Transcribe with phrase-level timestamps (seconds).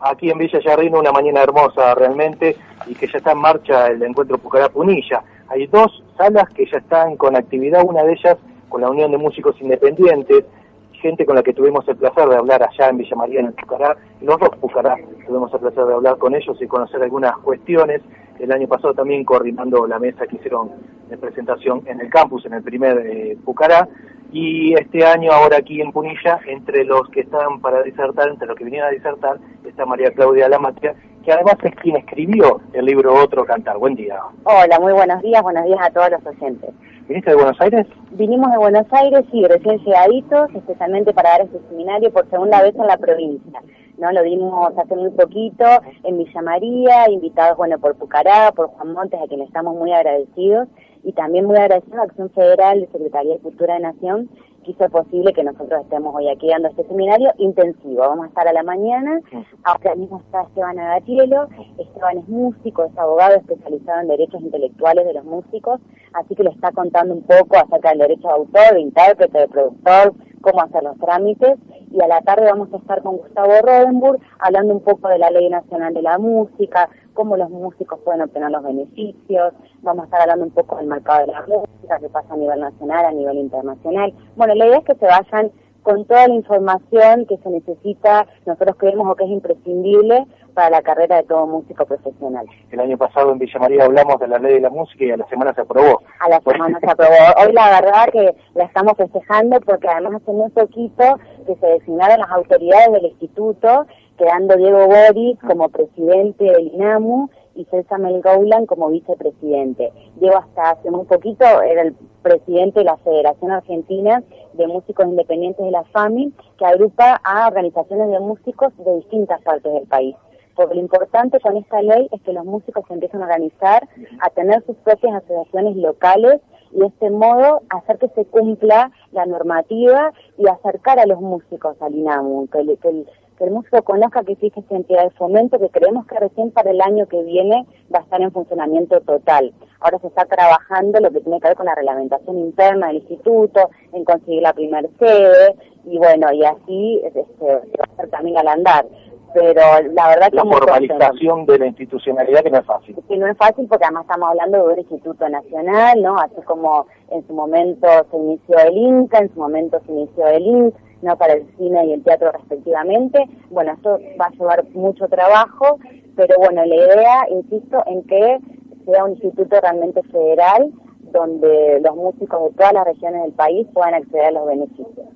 [0.00, 2.56] aquí en Villa Jardín una mañana hermosa realmente
[2.86, 5.22] y que ya está en marcha el encuentro Pucará Punilla.
[5.48, 8.36] Hay dos salas que ya están con actividad, una de ellas
[8.68, 10.44] con la Unión de Músicos Independientes,
[10.92, 13.52] gente con la que tuvimos el placer de hablar allá en Villa María, en el
[13.52, 18.00] Pucará, los dos Pucará, tuvimos el placer de hablar con ellos y conocer algunas cuestiones.
[18.40, 20.70] El año pasado también coordinando la mesa que hicieron
[21.10, 23.86] de presentación en el campus, en el primer eh, Pucará,
[24.32, 28.56] y este año ahora aquí en Punilla, entre los que están para disertar, entre los
[28.56, 33.12] que vinieron a disertar, está María Claudia Lamatia, que además es quien escribió el libro
[33.12, 33.76] Otro Cantar.
[33.76, 34.18] Buen día.
[34.44, 36.70] Hola, muy buenos días, buenos días a todos los oyentes.
[37.08, 37.86] ¿Viniste de Buenos Aires?
[38.12, 42.74] Vinimos de Buenos Aires, sí, recién llegaditos, especialmente para dar este seminario por segunda vez
[42.76, 43.60] en la provincia.
[44.00, 44.10] ¿No?
[44.12, 45.64] Lo dimos hace muy poquito
[46.04, 50.68] en Villa María, invitados, bueno, por Pucará, por Juan Montes, a quien estamos muy agradecidos,
[51.04, 54.28] y también muy agradecidos a Acción Federal de Secretaría de Cultura de Nación,
[54.64, 58.00] que hizo posible que nosotros estemos hoy aquí dando este seminario intensivo.
[58.00, 59.20] Vamos a estar a la mañana,
[59.64, 61.48] ahora mismo está Esteban Agatielo,
[61.78, 65.80] Esteban es músico, es abogado especializado en derechos intelectuales de los músicos,
[66.12, 69.48] así que le está contando un poco acerca del derecho de autor, de intérprete, de
[69.48, 71.58] productor, cómo hacer los trámites,
[71.90, 75.30] y a la tarde vamos a estar con Gustavo Rodenburg hablando un poco de la
[75.30, 79.52] Ley Nacional de la Música, cómo los músicos pueden obtener los beneficios,
[79.82, 82.60] vamos a estar hablando un poco del mercado de la música, qué pasa a nivel
[82.60, 84.14] nacional, a nivel internacional.
[84.36, 85.50] Bueno, la idea es que se vayan
[85.82, 90.82] con toda la información que se necesita, nosotros creemos o que es imprescindible para la
[90.82, 92.46] carrera de todo músico profesional.
[92.70, 95.16] El año pasado en Villa María hablamos de la ley de la música y a
[95.16, 96.02] la semana se aprobó.
[96.18, 97.14] A la semana se aprobó.
[97.42, 101.04] Hoy la verdad que la estamos festejando porque además hace muy poquito
[101.46, 103.86] que se designaron las autoridades del instituto,
[104.18, 109.92] quedando Diego Boris como presidente del INAMU y César Melgoulan como vicepresidente.
[110.16, 115.64] Diego hasta hace muy poquito era el presidente de la Federación Argentina de Músicos Independientes
[115.64, 120.16] de la FAMI, que agrupa a organizaciones de músicos de distintas partes del país.
[120.54, 123.88] Porque lo importante con esta ley es que los músicos se empiezan a organizar,
[124.20, 126.40] a tener sus propias asociaciones locales
[126.72, 131.80] y de este modo hacer que se cumpla la normativa y acercar a los músicos
[131.80, 133.04] al INAMU, que, que,
[133.40, 136.70] que el músico conozca que existe esta entidad de fomento que creemos que recién para
[136.70, 139.54] el año que viene va a estar en funcionamiento total.
[139.80, 143.70] Ahora se está trabajando lo que tiene que ver con la reglamentación interna del instituto,
[143.94, 145.56] en conseguir la primera sede,
[145.86, 147.54] y bueno, y así este, se va
[147.88, 148.86] a hacer también al andar.
[149.32, 149.62] Pero
[149.94, 152.96] la verdad que la formalización de la institucionalidad que no es fácil.
[153.08, 156.86] Que no es fácil porque además estamos hablando de un instituto nacional no así como
[157.10, 161.16] en su momento se inició el INCA en su momento se inició el INC no
[161.16, 163.24] para el cine y el teatro respectivamente.
[163.50, 165.78] Bueno, esto va a llevar mucho trabajo,
[166.16, 168.38] pero bueno, la idea, insisto, en que
[168.86, 170.72] sea un instituto realmente federal
[171.12, 175.08] donde los músicos de todas las regiones del país puedan acceder a los beneficios.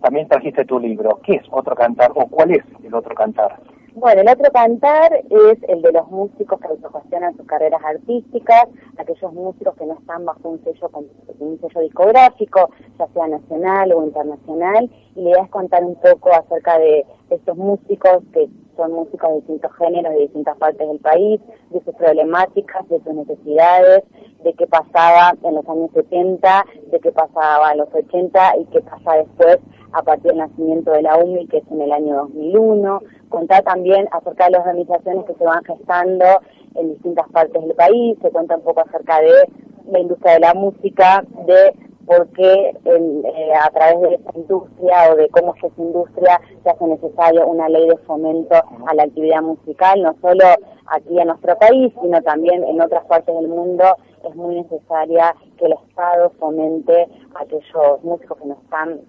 [0.00, 1.20] También trajiste tu libro.
[1.22, 3.58] ¿Qué es Otro Cantar o cuál es el Otro Cantar?
[3.94, 9.32] Bueno, el otro cantar es el de los músicos que autogestionan sus carreras artísticas, aquellos
[9.32, 10.90] músicos que no están bajo un sello,
[11.40, 16.32] un sello discográfico, ya sea nacional o internacional, y la idea es contar un poco
[16.32, 21.40] acerca de estos músicos que son músicos de distintos géneros, de distintas partes del país,
[21.70, 24.04] de sus problemáticas, de sus necesidades,
[24.44, 28.80] de qué pasaba en los años 70, de qué pasaba en los 80 y qué
[28.82, 29.58] pasa después
[29.92, 34.08] a partir del nacimiento de la UMI, que es en el año 2001, contar también
[34.12, 36.24] acerca de las organizaciones que se van gestando
[36.74, 39.48] en distintas partes del país, se cuenta un poco acerca de
[39.90, 41.74] la industria de la música, de
[42.06, 46.70] por qué eh, a través de esta industria o de cómo es esa industria se
[46.70, 50.44] hace necesario una ley de fomento a la actividad musical, no solo
[50.86, 53.84] aquí en nuestro país, sino también en otras partes del mundo.
[54.28, 59.00] Es muy necesaria que el Estado fomente a aquellos músicos que no están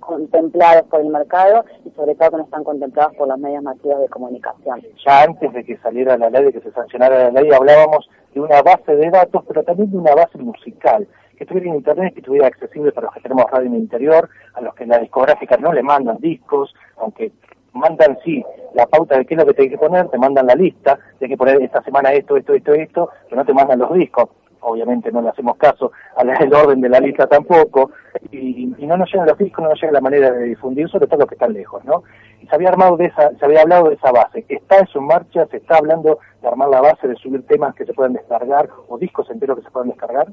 [0.00, 4.00] contemplados por el mercado y sobre todo que no están contemplados por los medios masivos
[4.00, 4.82] de comunicación.
[5.04, 8.40] Ya antes de que saliera la ley, de que se sancionara la ley, hablábamos de
[8.40, 11.06] una base de datos, pero también de una base musical,
[11.36, 14.28] que estuviera en Internet, que estuviera accesible para los que tenemos radio en el interior,
[14.54, 17.32] a los que la discográfica no le mandan discos, aunque
[17.72, 18.44] mandan sí
[18.74, 20.98] la pauta de qué es lo que te hay que poner, te mandan la lista,
[21.18, 24.28] de que poner esta semana esto, esto, esto, esto, pero no te mandan los discos
[24.62, 27.90] obviamente no le hacemos caso al orden de la lista tampoco,
[28.30, 31.20] y, no nos llegan los discos, no nos llega la manera de difundir, sobre todo
[31.20, 32.02] los que están lejos, ¿no?
[32.40, 35.00] Y se había armado de esa, se había hablado de esa base, está en su
[35.00, 38.68] marcha, se está hablando de armar la base, de subir temas que se puedan descargar,
[38.88, 40.28] o discos enteros que se puedan descargar.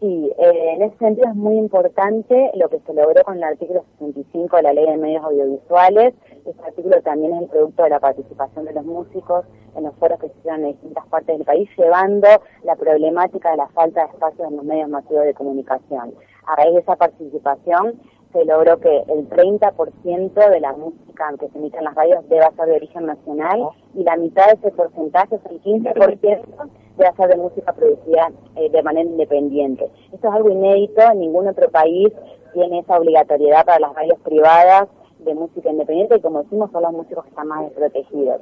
[0.00, 3.84] Sí, eh, en ese sentido es muy importante lo que se logró con el artículo
[3.98, 6.14] 65 de la Ley de Medios Audiovisuales.
[6.46, 9.44] Este artículo también es el producto de la participación de los músicos
[9.76, 12.28] en los foros que se hicieron en distintas partes del país, llevando
[12.64, 16.14] la problemática de la falta de espacios en los medios masivos de comunicación.
[16.46, 18.00] A raíz de esa participación,
[18.32, 22.50] se logró que el 30% de la música que se emite en las radios deba
[22.52, 27.28] ser de origen nacional y la mitad de ese porcentaje, es el 15%, debe ser
[27.28, 29.90] de música producida eh, de manera independiente.
[30.12, 32.12] Esto es algo inédito, en ningún otro país
[32.54, 34.88] tiene esa obligatoriedad para las radios privadas
[35.18, 38.40] de música independiente y como decimos son los músicos que están más desprotegidos.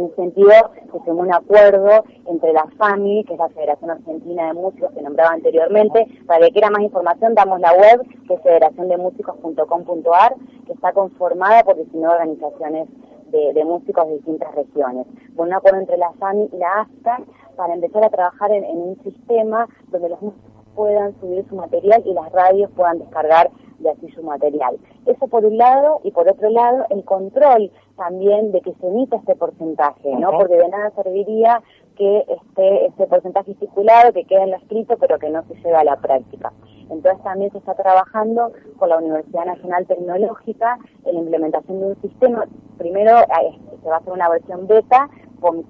[0.00, 0.50] En ese sentido,
[0.90, 5.02] se firmó un acuerdo entre la FAMI, que es la Federación Argentina de Músicos que
[5.02, 6.06] nombraba anteriormente.
[6.26, 10.36] Para que quiera más información, damos la web, que es federaciondemusicos.com.ar,
[10.66, 12.88] que está conformada por 19 organizaciones
[13.30, 15.06] de, músicos de distintas regiones.
[15.36, 17.20] un acuerdo entre la FAMI y la ASCA
[17.56, 22.14] para empezar a trabajar en un sistema donde los músicos puedan subir su material y
[22.14, 23.50] las radios puedan descargar
[23.80, 24.78] de así su material.
[25.06, 29.16] Eso por un lado, y por otro lado, el control también de que se emita
[29.16, 30.30] este porcentaje, ¿no?
[30.30, 31.62] Porque de nada serviría
[31.96, 35.76] que esté ese porcentaje estipulado, que quede en lo escrito, pero que no se lleve
[35.76, 36.52] a la práctica.
[36.90, 42.02] Entonces también se está trabajando con la Universidad Nacional Tecnológica en la implementación de un
[42.02, 42.46] sistema.
[42.78, 43.12] Primero
[43.82, 45.08] se va a hacer una versión beta
[45.40, 45.64] con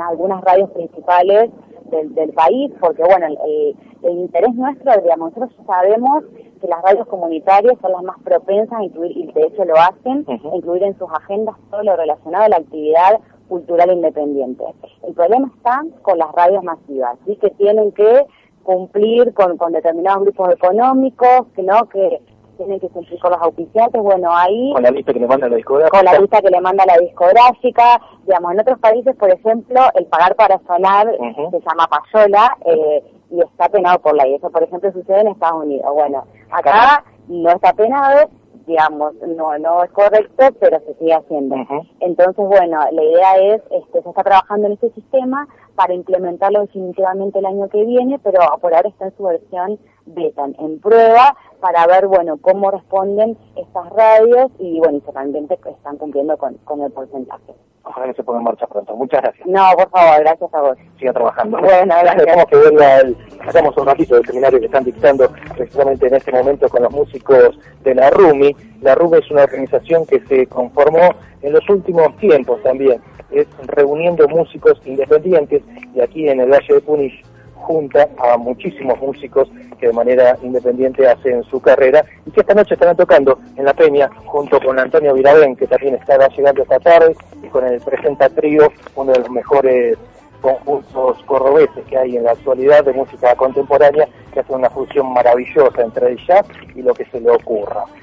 [0.00, 1.50] algunas radios principales
[1.90, 6.24] del, país, porque bueno, el, interés nuestro, digamos, nosotros sabemos
[6.62, 10.24] que las radios comunitarias son las más propensas a incluir, y de hecho lo hacen,
[10.54, 13.18] incluir en sus agendas todo lo relacionado a la actividad
[13.48, 14.64] cultural independiente.
[15.02, 17.36] El problema está con las radios masivas, ¿sí?
[17.36, 18.26] que tienen que
[18.62, 22.22] cumplir con, con determinados grupos económicos, que no que
[22.56, 24.72] tienen que cumplir con los auspiciantes, bueno, ahí...
[24.72, 25.98] Con la lista que le manda la discográfica.
[25.98, 30.06] Con la lista que le manda la discográfica, digamos, en otros países, por ejemplo, el
[30.06, 31.08] pagar para sonar
[31.50, 34.34] se llama payola eh, y está penado por ley.
[34.34, 35.92] Eso, por ejemplo, sucede en Estados Unidos.
[35.92, 38.28] Bueno, acá no está penado,
[38.66, 41.56] digamos, no no es correcto, pero se sigue haciendo.
[42.00, 47.38] Entonces, bueno, la idea es, este, se está trabajando en este sistema para implementarlo definitivamente
[47.38, 51.86] el año que viene, pero por ahora está en su versión beta, en prueba, para
[51.86, 56.82] ver, bueno, cómo responden estas radios y, bueno, y se realmente están cumpliendo con, con
[56.82, 57.54] el porcentaje.
[57.84, 58.94] Ojalá que se ponga en marcha pronto.
[58.94, 59.46] Muchas gracias.
[59.46, 60.78] No, por favor, gracias a vos.
[60.98, 61.58] Siga trabajando.
[61.58, 62.16] Bueno, gracias.
[62.16, 66.30] Tenemos que verla, el, hacemos un ratito del seminario que están dictando precisamente en este
[66.30, 68.54] momento con los músicos de la RUMI.
[68.82, 71.10] La RUMI es una organización que se conformó
[71.42, 73.00] en los últimos tiempos también,
[73.30, 75.62] es reuniendo músicos independientes
[75.94, 77.24] y aquí en el Valle de Punich
[77.62, 79.48] junta a muchísimos músicos
[79.78, 83.74] que de manera independiente hacen su carrera y que esta noche estarán tocando en la
[83.74, 88.28] Peña junto con Antonio Virabén, que también estará llegando esta tarde, y con el Presenta
[88.28, 89.98] Trío, uno de los mejores
[90.40, 95.82] conjuntos corrobeses que hay en la actualidad de música contemporánea, que hace una fusión maravillosa
[95.82, 97.84] entre el jazz y lo que se le ocurra.